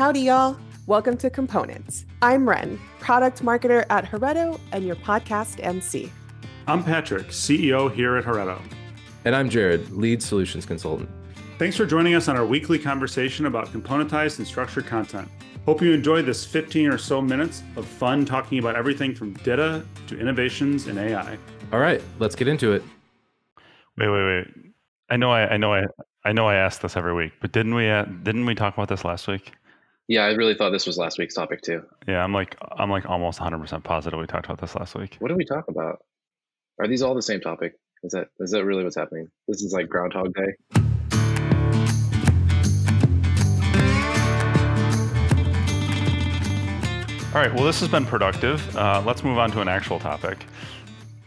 [0.00, 0.56] Howdy, y'all.
[0.86, 2.06] Welcome to Components.
[2.22, 6.10] I'm Ren, product marketer at Heretto and your podcast MC.
[6.66, 8.58] I'm Patrick, CEO here at Heretto.
[9.26, 11.10] And I'm Jared, lead solutions consultant.
[11.58, 15.28] Thanks for joining us on our weekly conversation about componentized and structured content.
[15.66, 19.84] Hope you enjoy this 15 or so minutes of fun talking about everything from data
[20.06, 21.36] to innovations in AI.
[21.74, 22.82] All right, let's get into it.
[23.98, 24.72] Wait, wait, wait.
[25.10, 25.84] I know I, I know I
[26.24, 28.88] I know I ask this every week, but didn't we uh, didn't we talk about
[28.88, 29.52] this last week?
[30.10, 31.84] Yeah, I really thought this was last week's topic too.
[32.08, 35.14] Yeah, I'm like I'm like almost 100% positive we talked about this last week.
[35.20, 36.04] What did we talk about?
[36.80, 37.74] Are these all the same topic?
[38.02, 39.28] Is that is that really what's happening?
[39.46, 40.80] This is like Groundhog Day.
[47.32, 47.54] All right.
[47.54, 48.76] Well, this has been productive.
[48.76, 50.44] Uh, let's move on to an actual topic.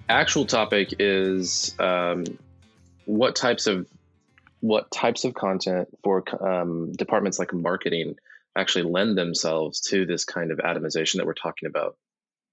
[0.10, 2.26] Actual topic is um,
[3.06, 3.88] what types of
[4.60, 8.16] what types of content for um, departments like marketing
[8.56, 11.98] actually lend themselves to this kind of atomization that we're talking about,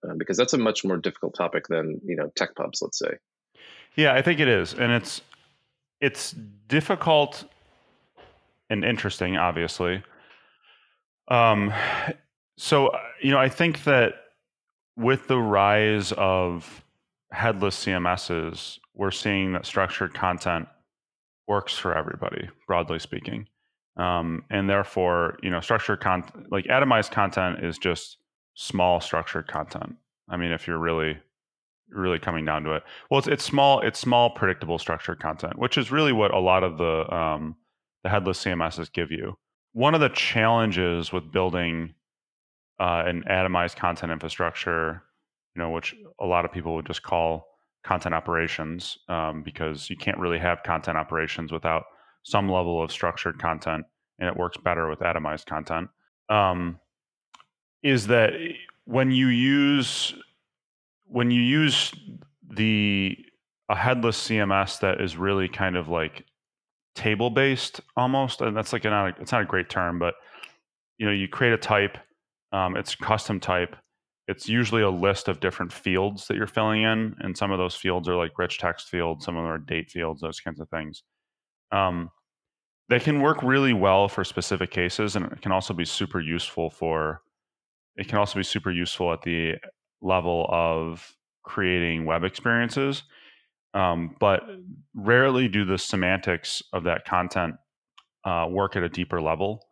[0.09, 3.19] um, because that's a much more difficult topic than you know tech pubs, let's say.
[3.97, 5.21] Yeah, I think it is, and it's
[6.01, 6.35] it's
[6.69, 7.45] difficult
[8.71, 10.03] and interesting, obviously.
[11.29, 11.73] Um,
[12.57, 14.15] so, you know, I think that
[14.97, 16.85] with the rise of
[17.33, 20.69] headless CMSs, we're seeing that structured content
[21.47, 23.49] works for everybody, broadly speaking.
[23.97, 28.19] Um, and therefore, you know, structured content, like atomized content is just
[28.55, 29.97] small structured content.
[30.29, 31.19] I mean, if you're really,
[31.91, 35.77] really coming down to it, well, it's, it's small, it's small, predictable structured content, which
[35.77, 37.57] is really what a lot of the, um,
[38.05, 39.37] the headless CMSs give you.
[39.73, 41.95] One of the challenges with building
[42.79, 45.03] uh, an atomized content infrastructure,
[45.55, 47.47] you know, which a lot of people would just call
[47.85, 51.85] content operations, um, because you can't really have content operations without
[52.23, 53.85] some level of structured content,
[54.19, 55.89] and it works better with atomized content.
[56.29, 56.79] Um,
[57.83, 58.33] is that
[58.85, 60.15] when you use
[61.07, 61.93] when you use
[62.49, 63.17] the
[63.69, 66.25] a headless CMS that is really kind of like
[66.95, 70.15] table based almost, and that's like a, not a, it's not a great term, but
[70.99, 71.97] you know you create a type
[72.53, 73.77] um, it's custom type.
[74.29, 77.75] It's usually a list of different fields that you're filling in, and some of those
[77.75, 80.69] fields are like rich text fields, some of them are date fields, those kinds of
[80.69, 81.03] things.
[81.73, 82.11] Um,
[82.89, 86.71] they can work really well for specific cases, and it can also be super useful
[86.71, 87.23] for.
[87.97, 89.57] It can also be super useful at the
[90.03, 93.03] level of creating web experiences,
[93.75, 94.43] um, but
[94.95, 97.55] rarely do the semantics of that content
[98.25, 99.67] uh, work at a deeper level.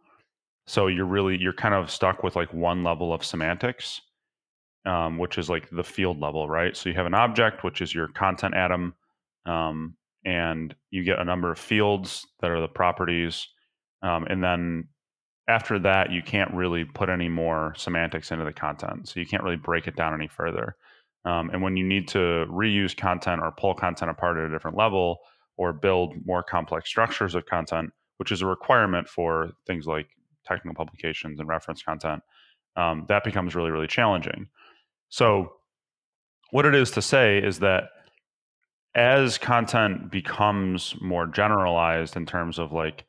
[0.66, 4.00] So you're really you're kind of stuck with like one level of semantics,
[4.84, 6.76] um, which is like the field level, right?
[6.76, 8.94] So you have an object, which is your content atom,
[9.46, 9.96] um,
[10.28, 13.48] and you get a number of fields that are the properties,
[14.02, 14.88] um, and then
[15.48, 19.08] after that, you can't really put any more semantics into the content.
[19.08, 20.76] So you can't really break it down any further.
[21.24, 24.76] Um, and when you need to reuse content or pull content apart at a different
[24.76, 25.18] level
[25.56, 30.08] or build more complex structures of content, which is a requirement for things like
[30.46, 32.22] technical publications and reference content,
[32.76, 34.48] um, that becomes really, really challenging.
[35.08, 35.54] So,
[36.50, 37.84] what it is to say is that
[38.98, 43.04] as content becomes more generalized in terms of like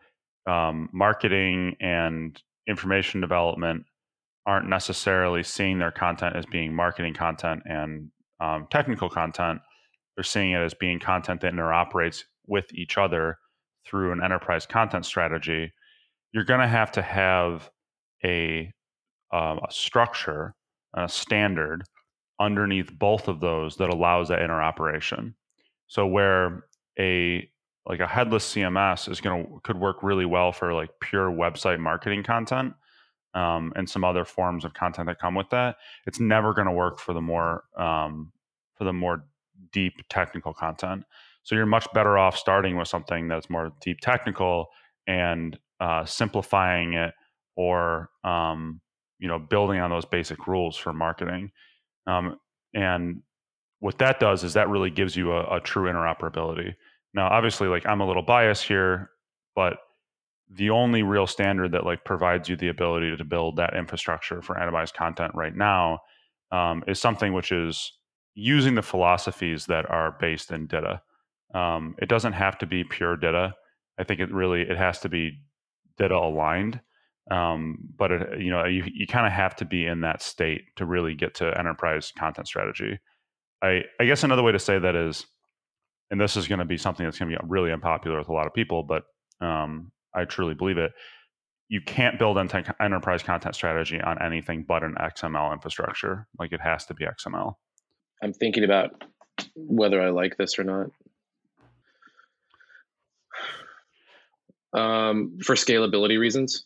[0.48, 3.86] um, marketing and information development
[4.46, 9.60] aren't necessarily seeing their content as being marketing content and um, technical content.
[10.16, 13.38] They're seeing it as being content that interoperates with each other
[13.86, 15.72] through an enterprise content strategy
[16.32, 17.70] you're going to have to have
[18.24, 18.72] a,
[19.34, 20.54] um, a structure,
[20.96, 21.84] a standard
[22.40, 25.34] underneath both of those that allows that interoperation.
[25.90, 26.64] So where
[26.98, 27.50] a
[27.86, 31.80] like a headless CMS is going to could work really well for like pure website
[31.80, 32.74] marketing content
[33.34, 35.78] um, and some other forms of content that come with that.
[36.06, 38.32] It's never going to work for the more um,
[38.76, 39.26] for the more
[39.74, 41.04] deep technical content.
[41.44, 44.68] So you're much better off starting with something that's more deep technical
[45.08, 47.14] and uh, simplifying it
[47.56, 48.80] or um,
[49.18, 51.52] you know building on those basic rules for marketing
[52.06, 52.40] um,
[52.76, 53.24] and
[53.80, 56.74] what that does is that really gives you a, a, true interoperability
[57.14, 59.10] now obviously like i'm a little biased here
[59.56, 59.78] but
[60.52, 64.56] the only real standard that like provides you the ability to build that infrastructure for
[64.56, 66.00] atomized content right now
[66.52, 67.94] um, is something which is
[68.34, 71.02] using the philosophies that are based in DITA.
[71.54, 73.54] Um, it doesn't have to be pure DITA.
[74.00, 75.40] I think it really it has to be
[75.98, 76.80] DITA aligned.
[77.30, 80.62] Um, but it, you know, you you kind of have to be in that state
[80.78, 83.00] to really get to enterprise content strategy.
[83.62, 85.26] I I guess another way to say that is,
[86.12, 88.34] and this is going to be something that's going to be really unpopular with a
[88.34, 89.04] lot of people, but
[89.42, 90.92] um, I truly believe it.
[91.70, 96.26] you can't build ente- enterprise content strategy on anything but an XML infrastructure.
[96.40, 97.54] Like it has to be XML.
[98.24, 99.04] I'm thinking about
[99.56, 100.88] whether I like this or not.
[104.74, 106.66] Um, for scalability reasons.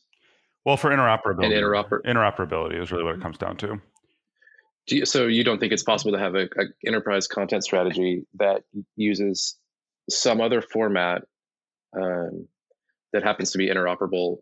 [0.65, 3.81] Well, for interoperability, And interoper- interoperability is really what it comes down to.
[4.87, 8.63] You, so you don't think it's possible to have a, a enterprise content strategy that
[8.95, 9.57] uses
[10.09, 11.23] some other format
[11.95, 12.47] um,
[13.13, 14.37] that happens to be interoperable?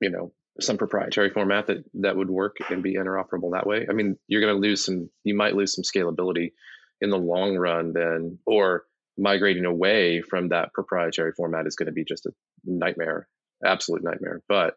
[0.00, 3.86] You know, some proprietary format that that would work and be interoperable that way.
[3.88, 5.10] I mean, you're going to lose some.
[5.24, 6.52] You might lose some scalability
[7.00, 8.84] in the long run, then, or
[9.16, 12.32] migrating away from that proprietary format is going to be just a
[12.64, 13.28] nightmare,
[13.64, 14.40] absolute nightmare.
[14.48, 14.76] But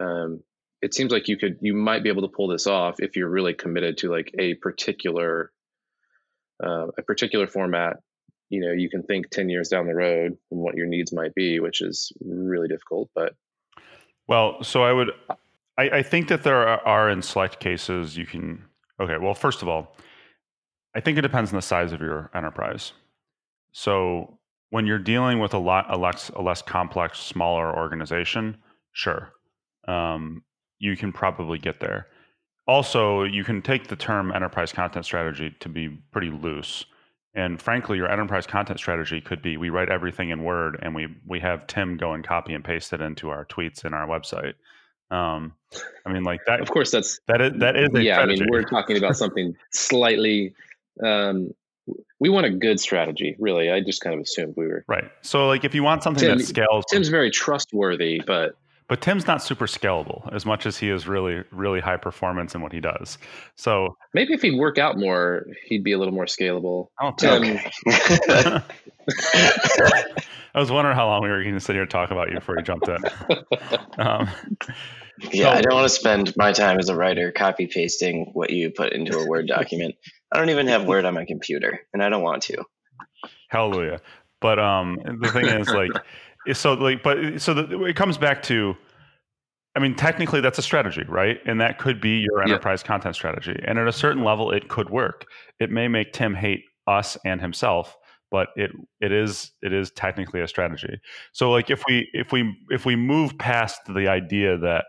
[0.00, 0.42] um,
[0.84, 3.28] it seems like you could you might be able to pull this off if you're
[3.28, 5.50] really committed to like a particular
[6.64, 7.96] uh, a particular format
[8.50, 11.34] you know you can think 10 years down the road and what your needs might
[11.34, 13.34] be which is really difficult but
[14.26, 15.10] Well, so I would,
[15.76, 18.64] I, I think that there are, are in select cases you can.
[19.00, 19.96] Okay, well, first of all,
[20.94, 22.92] I think it depends on the size of your enterprise.
[23.72, 24.38] So
[24.70, 28.56] when you're dealing with a lot a less a less complex, smaller organization,
[28.92, 29.32] sure,
[29.88, 30.42] um,
[30.78, 32.06] you can probably get there.
[32.66, 36.84] Also, you can take the term enterprise content strategy to be pretty loose.
[37.34, 41.08] And frankly, your enterprise content strategy could be we write everything in Word and we
[41.26, 44.54] we have Tim go and copy and paste it into our tweets and our website.
[45.10, 45.52] Um,
[46.06, 46.60] I mean, like that.
[46.60, 50.54] of course that's That is that is yeah i mean we're talking about something slightly
[51.04, 51.52] um,
[52.18, 55.10] we want a good strategy really i just kind of assumed we were right.
[55.22, 58.56] So, like, if you want something Tim- that scales, tim's very trustworthy but
[58.88, 62.60] but Tim's not super scalable as much as he is really really high performance in
[62.60, 63.18] what he does.
[63.54, 67.18] So, maybe if he'd work out more he'd be a little more scalable I don't
[67.18, 67.72] Tim, think.
[70.54, 72.36] I was wondering how long we were going to sit here and talk about you
[72.36, 72.98] before you jumped in.
[73.98, 74.28] Um,
[75.32, 78.70] Yeah, I don't want to spend my time as a writer copy pasting what you
[78.70, 79.94] put into a Word document.
[80.32, 82.64] I don't even have Word on my computer, and I don't want to.
[83.48, 84.00] Hallelujah.
[84.40, 86.00] But um, the thing is, like, is
[86.52, 88.74] so like, but so the, it comes back to,
[89.76, 91.38] I mean, technically that's a strategy, right?
[91.46, 92.54] And that could be your Yeah.
[92.54, 93.58] enterprise content strategy.
[93.66, 95.26] And at a certain level, it could work.
[95.58, 97.96] It may make Tim hate us and himself,
[98.30, 98.70] but it
[99.00, 101.00] it is it is technically a strategy.
[101.32, 104.84] So like if we if we if we move past the idea that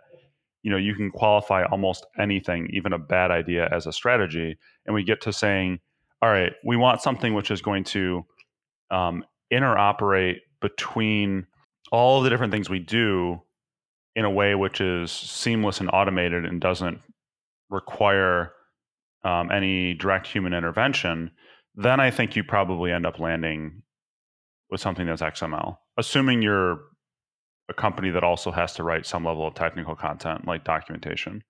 [0.61, 4.93] you know you can qualify almost anything, even a bad idea, as a strategy, and
[4.93, 5.79] we get to saying,
[6.21, 8.25] all right, we want something which is going to
[8.91, 11.47] um, interoperate between
[11.91, 13.41] all the different things we do
[14.15, 16.99] in a way which is seamless and automated and doesn't
[17.69, 18.51] require
[19.23, 21.31] um, any direct human intervention,
[21.75, 23.81] then I think you probably end up landing
[24.69, 26.79] with something that's XML, assuming you're
[27.69, 31.43] a company that also has to write some level of technical content like documentation.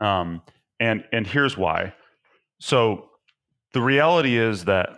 [0.00, 0.42] Um,
[0.80, 1.94] and and here's why.
[2.60, 3.10] So
[3.74, 4.90] the reality is that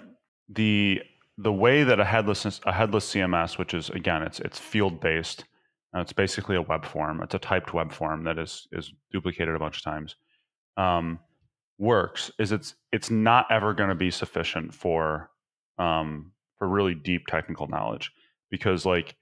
[0.49, 1.01] the
[1.43, 5.45] the way that a headless a headless CMS, which is again it's it's field based,
[5.97, 7.23] uh, it's basically a web form.
[7.23, 10.17] It's a typed web form that is is duplicated a bunch of times.
[10.77, 11.19] Um,
[11.79, 15.31] works is it's it's not ever going to be sufficient for
[15.79, 18.13] um, for really deep technical knowledge
[18.51, 19.17] because like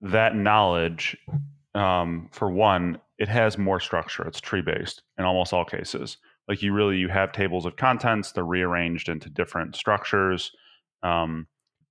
[0.00, 1.16] that knowledge
[1.74, 6.16] um, for one it has more structure it's tree based in almost all cases
[6.48, 10.50] like you really you have tables of contents they're rearranged into different structures
[11.02, 11.46] um,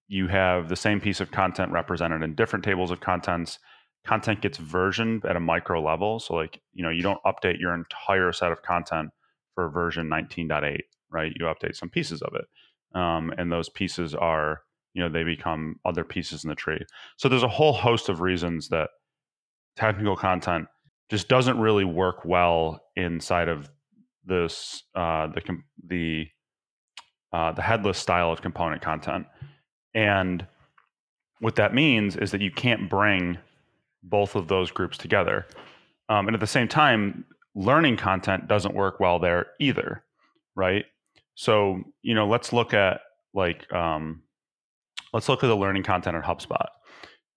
[0.07, 3.59] you have the same piece of content represented in different tables of contents.
[4.05, 6.19] Content gets versioned at a micro level.
[6.19, 9.09] So like you know you don't update your entire set of content
[9.55, 10.79] for version 19.8
[11.11, 11.33] right?
[11.35, 12.97] You update some pieces of it.
[12.97, 14.61] Um, and those pieces are
[14.93, 16.83] you know they become other pieces in the tree.
[17.17, 18.89] So there's a whole host of reasons that
[19.75, 20.67] technical content
[21.09, 23.69] just doesn't really work well inside of
[24.25, 25.41] this uh, the
[25.87, 26.27] the
[27.33, 29.25] uh, the headless style of component content.
[29.93, 30.45] And
[31.39, 33.37] what that means is that you can't bring
[34.03, 35.45] both of those groups together.
[36.09, 40.03] Um, and at the same time learning content doesn't work well there either
[40.55, 40.85] right?
[41.35, 43.01] So you know let's look at
[43.33, 44.23] like um,
[45.13, 46.67] let's look at the learning content at hubspot.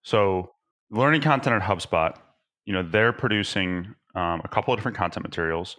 [0.03, 0.53] So
[0.91, 2.17] learning content at hubspot
[2.65, 5.77] you know they're producing um, a couple of different content materials.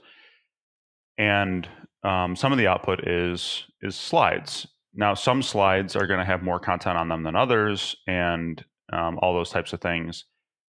[1.18, 1.68] And
[2.06, 4.68] um, some of the output is is slides.
[4.94, 9.20] Now some slides are going to have more content on them than others and um,
[9.22, 10.26] all those types of things.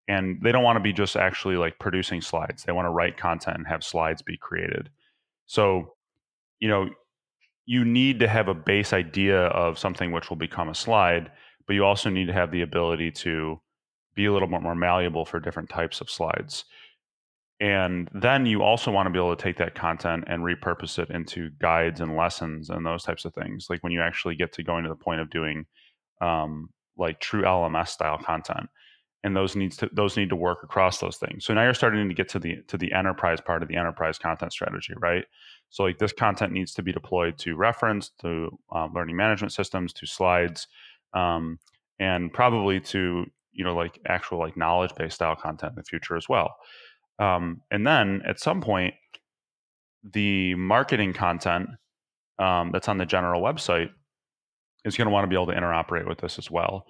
[0.09, 2.65] And they don't want to be just actually like producing slides.
[2.65, 4.91] They want to write content and have slides be created.
[5.47, 5.95] So
[6.59, 6.89] you know
[7.67, 11.31] you need to have a base idea of something which will become a slide
[11.67, 13.61] but you also need to have the ability to
[14.15, 16.65] be a little bit more malleable for different types of slides.
[17.59, 21.11] And then you also want to be able to take that content and repurpose it
[21.11, 23.69] into guides and lessons and those types of things.
[23.71, 25.65] Like when you actually get to going to the point of doing
[26.21, 28.69] um, like true LMS style content,
[29.25, 31.45] and those needs to those need to work across those things.
[31.45, 34.19] So now you're starting to get to the to the enterprise part of the enterprise
[34.19, 35.25] content strategy, right?
[35.71, 39.93] So like this content needs to be deployed to reference, to uh, learning management systems,
[39.95, 40.69] to slides,
[41.13, 41.59] um,
[41.99, 46.17] and probably to you know like actual like knowledge based style content in the future
[46.17, 46.55] as well.
[47.19, 48.95] Um, and then at some point,
[50.13, 51.69] the marketing content
[52.39, 53.91] um, that's on the general website
[54.85, 56.87] is going to want to be able to interoperate with this as well.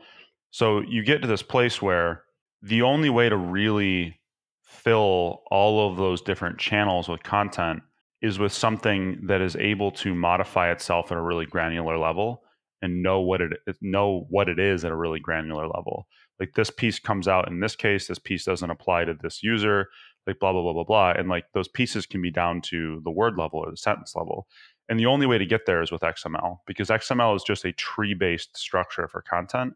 [0.51, 2.23] So you get to this place where
[2.63, 4.21] the only way to really
[4.63, 7.83] fill all of those different channels with content
[8.23, 12.43] is with something that is able to modify itself at a really granular level
[12.83, 16.07] and know what it know what it is at a really granular level.
[16.39, 19.89] Like this piece comes out in this case, this piece doesn't apply to this user
[20.27, 23.11] like blah blah blah blah blah and like those pieces can be down to the
[23.11, 24.47] word level or the sentence level
[24.89, 27.73] and the only way to get there is with xml because xml is just a
[27.73, 29.75] tree based structure for content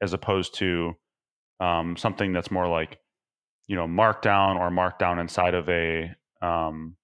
[0.00, 0.94] as opposed to
[1.60, 2.98] um, something that's more like
[3.68, 6.96] you know markdown or markdown inside of a um,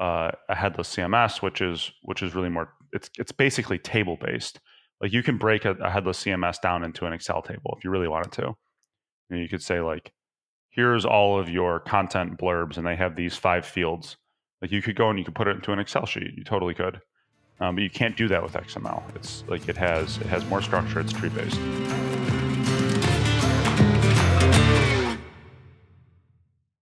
[0.00, 4.60] uh, a headless cms which is which is really more it's it's basically table based
[5.00, 7.90] like you can break a, a headless cms down into an excel table if you
[7.90, 8.56] really wanted to.
[9.30, 10.12] And you could say like
[10.76, 14.16] here's all of your content blurbs and they have these five fields.
[14.62, 16.34] Like you could go and you could put it into an excel sheet.
[16.36, 17.00] You totally could.
[17.58, 20.60] Um, but you can't do that with xml it's like it has it has more
[20.60, 21.00] structure.
[21.00, 21.58] It's tree based